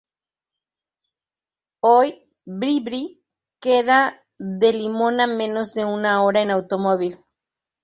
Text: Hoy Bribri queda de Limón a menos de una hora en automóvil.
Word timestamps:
Hoy 1.83 2.27
Bribri 2.43 3.23
queda 3.61 4.25
de 4.39 4.73
Limón 4.73 5.21
a 5.21 5.27
menos 5.27 5.75
de 5.75 5.85
una 5.85 6.23
hora 6.23 6.39
en 6.41 6.49
automóvil. 6.49 7.23